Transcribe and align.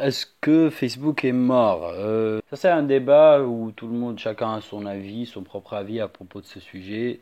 Est-ce 0.00 0.26
que 0.40 0.70
Facebook 0.70 1.24
est 1.24 1.32
mort? 1.32 1.84
Euh, 1.94 2.40
Ça, 2.50 2.56
c'est 2.56 2.68
un 2.68 2.82
débat 2.82 3.42
où 3.42 3.72
tout 3.72 3.88
le 3.88 3.94
monde, 3.94 4.18
chacun 4.18 4.54
a 4.54 4.60
son 4.60 4.86
avis, 4.86 5.26
son 5.26 5.42
propre 5.42 5.74
avis 5.74 6.00
à 6.00 6.08
propos 6.08 6.40
de 6.40 6.46
ce 6.46 6.60
sujet. 6.60 7.20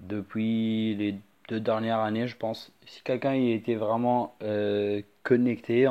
Depuis 0.00 0.94
les 0.96 1.16
deux 1.48 1.60
dernières 1.60 2.00
années, 2.00 2.26
je 2.26 2.36
pense, 2.36 2.72
si 2.86 3.02
quelqu'un 3.02 3.34
y 3.34 3.52
était 3.52 3.76
vraiment 3.76 4.36
euh, 4.42 5.02
connecté 5.22 5.88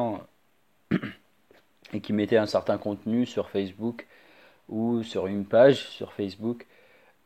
et 1.93 2.01
qui 2.01 2.13
mettait 2.13 2.37
un 2.37 2.45
certain 2.45 2.77
contenu 2.77 3.25
sur 3.25 3.49
Facebook 3.49 4.05
ou 4.69 5.03
sur 5.03 5.27
une 5.27 5.45
page 5.45 5.87
sur 5.89 6.13
Facebook, 6.13 6.65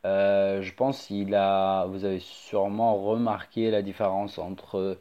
euh, 0.05 0.61
je 0.61 0.73
pense 0.73 1.07
qu'il 1.07 1.35
a, 1.35 1.85
vous 1.87 2.05
avez 2.05 2.19
sûrement 2.19 2.95
remarqué 3.03 3.71
la 3.71 3.81
différence 3.81 4.37
entre 4.39 4.99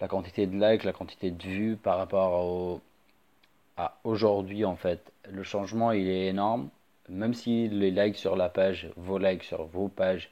la 0.00 0.08
quantité 0.08 0.46
de 0.46 0.56
likes, 0.56 0.84
la 0.84 0.92
quantité 0.92 1.30
de 1.30 1.42
vues 1.42 1.76
par 1.76 1.98
rapport 1.98 2.44
au, 2.44 2.80
aujourd'hui 4.04 4.64
en 4.64 4.76
fait. 4.76 5.12
Le 5.30 5.42
changement 5.42 5.92
il 5.92 6.08
est 6.08 6.26
énorme. 6.28 6.70
Même 7.08 7.34
si 7.34 7.68
les 7.68 7.90
likes 7.90 8.16
sur 8.16 8.36
la 8.36 8.48
page, 8.48 8.88
vos 8.96 9.18
likes 9.18 9.44
sur 9.44 9.64
vos 9.66 9.88
pages, 9.88 10.30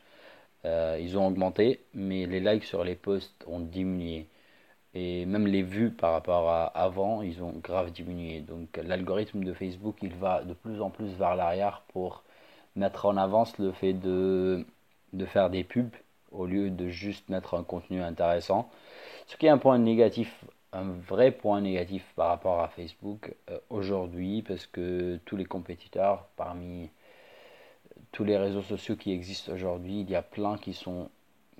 euh, 0.65 0.99
ils 1.01 1.17
ont 1.19 1.27
augmenté, 1.29 1.85
mais 1.95 2.27
les 2.27 2.41
likes 2.41 2.65
sur 2.65 2.85
les 2.85 2.97
posts 2.97 3.45
ont 3.47 3.61
diminué. 3.61 4.27
Et 4.95 5.27
même 5.27 5.47
les 5.47 5.63
vues 5.63 5.91
par 5.91 6.13
rapport 6.13 6.49
à 6.51 6.67
avant, 6.67 7.23
ils 7.23 7.43
ont 7.43 7.53
grave 7.53 7.93
diminué. 7.93 8.41
Donc 8.41 8.77
l'algorithme 8.83 9.45
de 9.45 9.53
Facebook, 9.53 9.97
il 10.03 10.15
va 10.15 10.43
de 10.45 10.55
plus 10.55 10.81
en 10.81 10.91
plus 10.91 11.09
vers 11.15 11.37
l'arrière 11.37 11.83
pour 11.89 12.25
mettre 12.77 13.07
en 13.07 13.17
avance 13.17 13.59
le 13.59 13.73
fait 13.73 13.93
de, 13.95 14.67
de 15.13 15.27
faire 15.27 15.51
des 15.51 15.65
pubs 15.65 15.95
au 16.33 16.47
lieu 16.47 16.71
de 16.71 16.89
juste 16.89 17.29
mettre 17.29 17.55
un 17.55 17.65
contenu 17.65 18.03
intéressant. 18.03 18.71
Ce 19.27 19.37
qui 19.37 19.47
est 19.47 19.51
un 19.51 19.59
point 19.59 19.79
négatif, 19.79 20.45
un 20.75 20.93
vrai 21.09 21.31
point 21.31 21.61
négatif 21.61 22.05
par 22.17 22.29
rapport 22.29 22.61
à 22.61 22.69
Facebook 22.69 23.35
euh, 23.51 23.59
aujourd'hui, 23.71 24.43
parce 24.43 24.67
que 24.67 25.19
tous 25.25 25.37
les 25.37 25.45
compétiteurs, 25.45 26.27
parmi 26.37 26.91
tous 28.13 28.25
les 28.25 28.37
réseaux 28.37 28.63
sociaux 28.63 28.97
qui 28.97 29.13
existent 29.13 29.53
aujourd'hui, 29.53 30.01
il 30.01 30.11
y 30.11 30.17
a 30.17 30.23
plein 30.23 30.59
qui 30.59 30.75
sont 30.75 31.09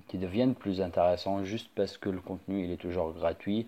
qui 0.09 0.19
deviennent 0.19 0.55
plus 0.55 0.81
intéressants 0.81 1.45
juste 1.45 1.71
parce 1.75 1.97
que 1.97 2.11
le 2.11 2.21
contenu 2.21 2.65
il 2.65 2.71
est 2.73 2.77
toujours 2.77 3.13
gratuit. 3.13 3.67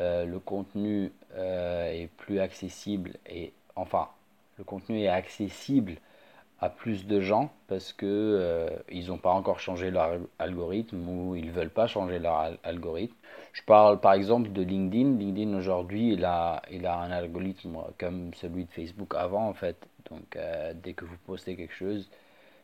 Euh, 0.00 0.24
le 0.24 0.38
contenu 0.38 1.12
euh, 1.34 1.90
est 1.92 2.08
plus 2.16 2.40
accessible 2.40 3.12
et 3.26 3.52
enfin 3.76 4.08
le 4.58 4.64
contenu 4.64 5.00
est 5.00 5.08
accessible 5.08 5.96
à 6.60 6.68
plus 6.70 7.06
de 7.06 7.20
gens 7.20 7.50
parce 7.68 7.92
que 7.92 8.06
euh, 8.06 8.68
ils 8.90 9.08
n'ont 9.08 9.18
pas 9.18 9.30
encore 9.32 9.60
changé 9.60 9.90
leur 9.90 10.18
algorithme 10.38 11.08
ou 11.08 11.34
ils 11.36 11.50
veulent 11.50 11.70
pas 11.70 11.86
changer 11.86 12.18
leur 12.18 12.36
al- 12.36 12.58
algorithme. 12.64 13.14
Je 13.52 13.62
parle 13.62 14.00
par 14.00 14.12
exemple 14.14 14.52
de 14.52 14.62
LinkedIn. 14.62 15.18
LinkedIn 15.18 15.56
aujourd'hui, 15.56 16.12
il 16.12 16.24
a, 16.24 16.62
il 16.70 16.86
a 16.86 16.98
un 16.98 17.10
algorithme 17.10 17.78
comme 17.98 18.34
celui 18.34 18.64
de 18.64 18.70
Facebook 18.70 19.14
avant 19.14 19.48
en 19.48 19.54
fait. 19.54 19.76
Donc 20.10 20.36
euh, 20.36 20.72
dès 20.74 20.92
que 20.92 21.04
vous 21.04 21.16
postez 21.26 21.56
quelque 21.56 21.74
chose, 21.74 22.08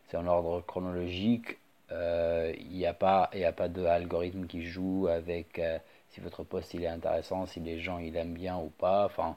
c'est 0.08 0.16
en 0.16 0.26
ordre 0.26 0.62
chronologique. 0.66 1.58
Euh, 1.92 2.52
Il 2.58 2.72
n'y 2.76 2.86
a 2.86 2.94
pas, 2.94 3.30
a 3.32 3.52
pas 3.52 3.68
de 3.68 3.84
algorithme 3.84 4.46
qui 4.46 4.62
joue 4.64 5.06
avec 5.08 5.58
euh, 5.58 5.78
si 6.10 6.20
votre 6.20 6.42
post 6.44 6.74
il 6.74 6.82
est 6.84 6.88
intéressant, 6.88 7.46
si 7.46 7.60
les 7.60 7.78
gens 7.80 7.98
ils 7.98 8.16
aiment 8.16 8.34
bien 8.34 8.56
ou 8.58 8.70
pas. 8.78 9.04
Enfin, 9.06 9.36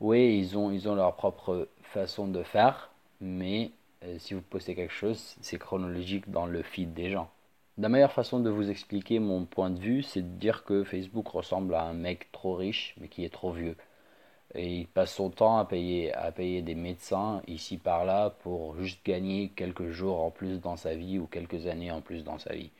oui, 0.00 0.38
ils 0.38 0.56
ont, 0.58 0.70
ils 0.70 0.88
ont 0.88 0.94
leur 0.94 1.14
propre 1.16 1.68
façon 1.82 2.28
de 2.28 2.42
faire, 2.42 2.90
mais 3.20 3.70
euh, 4.04 4.18
si 4.18 4.34
vous 4.34 4.42
postez 4.42 4.74
quelque 4.74 4.92
chose, 4.92 5.36
c'est 5.40 5.58
chronologique 5.58 6.30
dans 6.30 6.46
le 6.46 6.62
feed 6.62 6.94
des 6.94 7.10
gens. 7.10 7.30
La 7.78 7.88
meilleure 7.88 8.12
façon 8.12 8.40
de 8.40 8.50
vous 8.50 8.70
expliquer 8.70 9.18
mon 9.18 9.44
point 9.44 9.70
de 9.70 9.78
vue, 9.78 10.02
c'est 10.02 10.22
de 10.22 10.38
dire 10.38 10.64
que 10.64 10.84
Facebook 10.84 11.28
ressemble 11.28 11.74
à 11.74 11.82
un 11.82 11.92
mec 11.92 12.32
trop 12.32 12.54
riche, 12.54 12.94
mais 13.00 13.08
qui 13.08 13.24
est 13.24 13.32
trop 13.32 13.52
vieux. 13.52 13.76
Et 14.54 14.78
il 14.78 14.86
passe 14.86 15.14
son 15.14 15.30
temps 15.30 15.58
à 15.58 15.64
payer, 15.66 16.14
à 16.14 16.32
payer 16.32 16.62
des 16.62 16.74
médecins 16.74 17.42
ici 17.46 17.76
par 17.78 18.04
là 18.06 18.30
pour 18.30 18.76
juste 18.80 19.04
gagner 19.04 19.50
quelques 19.50 19.90
jours 19.90 20.20
en 20.22 20.30
plus 20.30 20.60
dans 20.60 20.76
sa 20.76 20.94
vie 20.94 21.18
ou 21.18 21.26
quelques 21.26 21.66
années 21.66 21.90
en 21.90 22.00
plus 22.00 22.24
dans 22.24 22.38
sa 22.38 22.54
vie. 22.54 22.70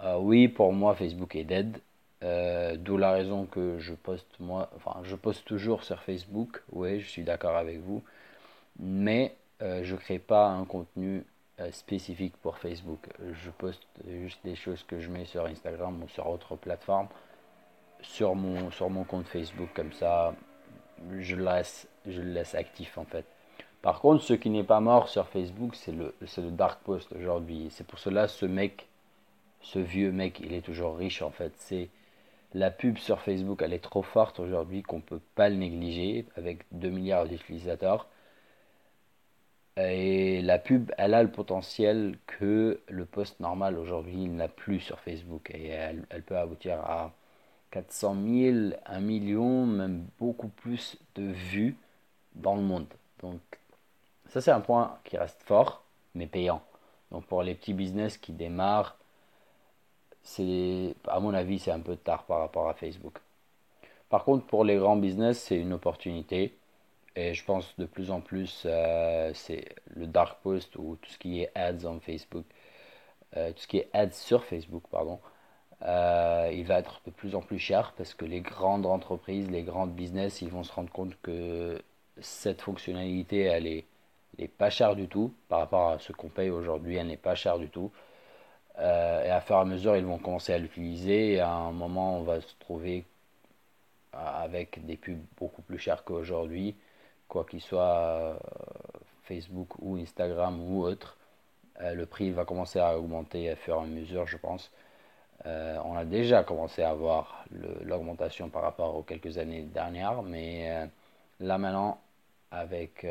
Euh, 0.00 0.18
oui, 0.18 0.48
pour 0.48 0.72
moi, 0.72 0.94
Facebook 0.94 1.34
est 1.36 1.44
dead. 1.44 1.80
Euh, 2.22 2.76
d'où 2.76 2.96
la 2.96 3.12
raison 3.12 3.46
que 3.46 3.78
je 3.78 3.94
poste 3.94 4.28
moi, 4.40 4.70
enfin, 4.76 5.00
je 5.04 5.16
poste 5.16 5.44
toujours 5.44 5.84
sur 5.84 6.02
Facebook. 6.02 6.62
Oui, 6.72 7.00
je 7.00 7.08
suis 7.08 7.22
d'accord 7.24 7.56
avec 7.56 7.80
vous, 7.80 8.02
mais 8.78 9.36
euh, 9.62 9.82
je 9.84 9.96
crée 9.96 10.18
pas 10.18 10.48
un 10.48 10.64
contenu 10.64 11.24
euh, 11.60 11.70
spécifique 11.72 12.36
pour 12.38 12.58
Facebook. 12.58 13.08
Je 13.32 13.50
poste 13.50 13.86
juste 14.06 14.40
des 14.44 14.54
choses 14.54 14.82
que 14.82 14.98
je 14.98 15.08
mets 15.08 15.24
sur 15.24 15.46
Instagram 15.46 16.02
ou 16.02 16.08
sur 16.08 16.26
autre 16.28 16.56
plateforme 16.56 17.08
sur 18.02 18.34
mon 18.34 18.70
sur 18.70 18.90
mon 18.90 19.04
compte 19.04 19.26
Facebook. 19.26 19.68
Comme 19.74 19.92
ça, 19.92 20.34
je 21.18 21.36
laisse 21.36 21.88
je 22.06 22.20
le 22.20 22.32
laisse 22.32 22.54
actif 22.54 22.98
en 22.98 23.04
fait. 23.04 23.24
Par 23.82 24.00
contre, 24.00 24.22
ce 24.22 24.34
qui 24.34 24.50
n'est 24.50 24.64
pas 24.64 24.80
mort 24.80 25.08
sur 25.08 25.28
Facebook, 25.28 25.74
c'est 25.74 25.92
le 25.92 26.14
le 26.20 26.50
dark 26.50 26.82
post 26.82 27.12
aujourd'hui. 27.12 27.68
C'est 27.70 27.86
pour 27.86 27.98
cela 27.98 28.28
ce 28.28 28.46
mec 28.46 28.88
ce 29.64 29.78
vieux 29.78 30.12
mec, 30.12 30.40
il 30.40 30.52
est 30.52 30.60
toujours 30.60 30.96
riche 30.96 31.22
en 31.22 31.30
fait. 31.30 31.52
C'est 31.56 31.88
la 32.52 32.70
pub 32.70 32.98
sur 32.98 33.20
Facebook, 33.20 33.62
elle 33.62 33.72
est 33.72 33.82
trop 33.82 34.02
forte 34.02 34.38
aujourd'hui 34.38 34.82
qu'on 34.82 34.98
ne 34.98 35.02
peut 35.02 35.20
pas 35.34 35.48
le 35.48 35.56
négliger 35.56 36.26
avec 36.36 36.64
2 36.72 36.90
milliards 36.90 37.26
d'utilisateurs. 37.26 38.06
Et 39.76 40.40
la 40.42 40.58
pub, 40.58 40.92
elle 40.98 41.14
a 41.14 41.22
le 41.22 41.30
potentiel 41.30 42.18
que 42.26 42.80
le 42.88 43.04
post 43.04 43.40
normal 43.40 43.76
aujourd'hui, 43.78 44.28
n'a 44.28 44.48
plus 44.48 44.80
sur 44.80 45.00
Facebook. 45.00 45.50
Et 45.52 45.68
elle, 45.68 46.06
elle 46.10 46.22
peut 46.22 46.38
aboutir 46.38 46.80
à 46.80 47.12
400 47.72 48.14
000, 48.24 48.56
1 48.86 49.00
million, 49.00 49.66
même 49.66 50.06
beaucoup 50.18 50.48
plus 50.48 50.96
de 51.16 51.24
vues 51.24 51.76
dans 52.34 52.54
le 52.54 52.62
monde. 52.62 52.86
Donc 53.20 53.40
ça, 54.28 54.40
c'est 54.40 54.52
un 54.52 54.60
point 54.60 54.98
qui 55.04 55.16
reste 55.18 55.42
fort, 55.42 55.82
mais 56.14 56.26
payant. 56.26 56.62
Donc 57.10 57.26
pour 57.26 57.42
les 57.42 57.54
petits 57.54 57.74
business 57.74 58.18
qui 58.18 58.32
démarrent, 58.32 58.96
c'est, 60.22 60.94
à 61.08 61.20
mon 61.20 61.34
avis, 61.34 61.58
c'est 61.58 61.70
un 61.70 61.80
peu 61.80 61.96
tard 61.96 62.24
par 62.24 62.40
rapport 62.40 62.68
à 62.68 62.74
Facebook. 62.74 63.18
Par 64.08 64.24
contre, 64.24 64.46
pour 64.46 64.64
les 64.64 64.76
grands 64.76 64.96
business, 64.96 65.40
c'est 65.40 65.56
une 65.56 65.72
opportunité. 65.72 66.56
Et 67.16 67.34
je 67.34 67.44
pense 67.44 67.76
de 67.78 67.86
plus 67.86 68.10
en 68.10 68.20
plus, 68.20 68.64
euh, 68.66 69.30
c'est 69.34 69.74
le 69.94 70.06
dark 70.06 70.40
post 70.42 70.76
ou 70.76 70.96
tout 71.00 71.10
ce 71.10 71.18
qui 71.18 71.40
est 71.42 71.50
ads 71.54 71.84
en 71.86 72.00
Facebook, 72.00 72.44
euh, 73.36 73.52
tout 73.52 73.60
ce 73.62 73.66
qui 73.68 73.78
est 73.78 73.88
ads 73.94 74.12
sur 74.12 74.44
Facebook, 74.44 74.84
pardon, 74.90 75.20
euh, 75.82 76.50
il 76.54 76.64
va 76.66 76.78
être 76.80 77.02
de 77.06 77.10
plus 77.12 77.34
en 77.34 77.40
plus 77.42 77.58
cher 77.58 77.94
parce 77.96 78.14
que 78.14 78.24
les 78.24 78.40
grandes 78.40 78.86
entreprises, 78.86 79.50
les 79.50 79.62
grandes 79.62 79.94
business, 79.94 80.42
ils 80.42 80.50
vont 80.50 80.64
se 80.64 80.72
rendre 80.72 80.90
compte 80.92 81.14
que 81.22 81.82
cette 82.20 82.62
fonctionnalité, 82.62 83.42
elle 83.42 83.66
est, 83.66 83.86
elle 84.38 84.44
est 84.46 84.48
pas 84.48 84.70
chère 84.70 84.96
du 84.96 85.08
tout 85.08 85.32
par 85.48 85.60
rapport 85.60 85.90
à 85.90 85.98
ce 86.00 86.12
qu'on 86.12 86.28
paye 86.28 86.50
aujourd'hui, 86.50 86.96
elle 86.96 87.08
n'est 87.08 87.16
pas 87.16 87.34
chère 87.36 87.58
du 87.58 87.68
tout. 87.68 87.92
Et 88.78 88.82
à 89.30 89.40
fur 89.40 89.56
et 89.56 89.60
à 89.60 89.64
mesure, 89.64 89.96
ils 89.96 90.04
vont 90.04 90.18
commencer 90.18 90.52
à 90.52 90.58
l'utiliser 90.58 91.34
et 91.34 91.40
à 91.40 91.50
un 91.50 91.72
moment, 91.72 92.18
on 92.18 92.22
va 92.24 92.40
se 92.40 92.54
trouver 92.60 93.04
avec 94.12 94.84
des 94.86 94.96
pubs 94.96 95.22
beaucoup 95.38 95.62
plus 95.62 95.78
chères 95.78 96.04
qu'aujourd'hui, 96.04 96.74
quoi 97.34 97.44
qu'il 97.44 97.60
soit 97.60 97.82
euh, 97.82 98.34
Facebook 99.24 99.70
ou 99.80 99.96
Instagram 99.96 100.60
ou 100.60 100.84
autre. 100.84 101.16
Euh, 101.80 101.92
le 101.92 102.06
prix 102.06 102.30
va 102.30 102.44
commencer 102.44 102.78
à 102.78 102.96
augmenter 102.96 103.50
à 103.50 103.56
fur 103.56 103.74
et 103.74 103.82
à 103.82 103.86
mesure, 103.86 104.24
je 104.28 104.36
pense. 104.36 104.70
Euh, 105.44 105.76
on 105.84 105.96
a 105.96 106.04
déjà 106.04 106.44
commencé 106.44 106.84
à 106.84 106.94
voir 106.94 107.44
l'augmentation 107.82 108.50
par 108.50 108.62
rapport 108.62 108.94
aux 108.94 109.02
quelques 109.02 109.36
années 109.38 109.62
dernières, 109.62 110.22
mais 110.22 110.88
là 111.40 111.58
maintenant, 111.58 112.00
avec, 112.52 113.04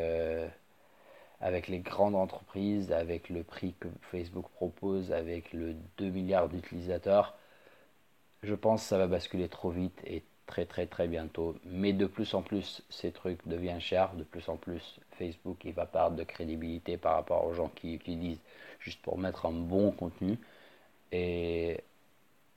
avec 1.41 1.67
les 1.67 1.79
grandes 1.79 2.15
entreprises, 2.15 2.93
avec 2.93 3.27
le 3.27 3.43
prix 3.43 3.75
que 3.77 3.89
Facebook 4.09 4.45
propose, 4.55 5.11
avec 5.11 5.51
le 5.51 5.75
2 5.97 6.09
milliards 6.09 6.47
d'utilisateurs, 6.47 7.35
je 8.41 8.55
pense 8.55 8.83
que 8.83 8.87
ça 8.87 8.97
va 8.97 9.07
basculer 9.07 9.49
trop 9.49 9.69
vite 9.69 9.99
et 10.05 10.23
très 10.47 10.65
très 10.65 10.85
très 10.87 11.07
bientôt. 11.07 11.55
Mais 11.65 11.93
de 11.93 12.05
plus 12.05 12.33
en 12.33 12.41
plus, 12.41 12.83
ces 12.89 13.11
trucs 13.11 13.45
deviennent 13.47 13.81
chers. 13.81 14.13
De 14.15 14.23
plus 14.23 14.47
en 14.49 14.57
plus, 14.57 14.99
Facebook 15.17 15.63
il 15.65 15.73
va 15.73 15.85
perdre 15.85 16.17
de 16.17 16.23
crédibilité 16.23 16.97
par 16.97 17.15
rapport 17.15 17.45
aux 17.45 17.53
gens 17.53 17.69
qui 17.69 17.95
utilisent 17.95 18.41
juste 18.79 19.01
pour 19.01 19.17
mettre 19.17 19.45
un 19.45 19.51
bon 19.51 19.91
contenu. 19.91 20.37
Et, 21.11 21.83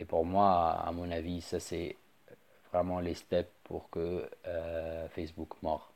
pour 0.09 0.25
moi, 0.25 0.73
à 0.87 0.93
mon 0.93 1.11
avis, 1.11 1.41
ça 1.41 1.61
c'est 1.61 1.97
vraiment 2.73 3.01
les 3.01 3.15
steps 3.15 3.51
pour 3.65 3.91
que 3.91 4.29
euh, 4.47 5.09
Facebook 5.11 5.51
mord. 5.63 5.96